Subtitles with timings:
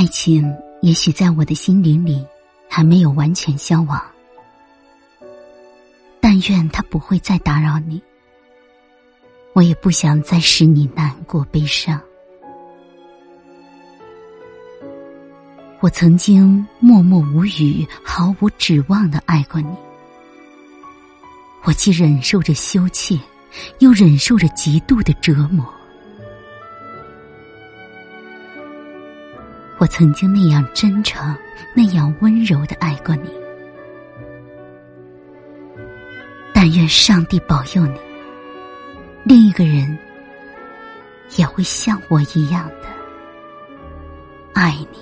[0.00, 0.50] 爱情
[0.80, 2.26] 也许在我的心灵里
[2.70, 4.02] 还没有完全消亡，
[6.22, 8.00] 但愿它不会再打扰你。
[9.52, 12.00] 我也不想再使你难过悲伤。
[15.80, 19.76] 我曾经默默无语、毫无指望的爱过你，
[21.64, 23.20] 我既忍受着羞怯，
[23.80, 25.62] 又忍受着极度的折磨。
[29.80, 31.34] 我曾经那样真诚、
[31.74, 33.30] 那样温柔的爱过你，
[36.52, 37.98] 但愿上帝保佑你，
[39.24, 39.98] 另一个人
[41.38, 42.88] 也会像我一样的
[44.52, 44.98] 爱你。